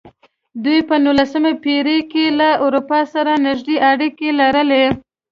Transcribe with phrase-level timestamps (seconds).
[0.63, 4.85] دوی په نولسمه پېړۍ کې له اروپا سره نږدې اړیکې لرلې.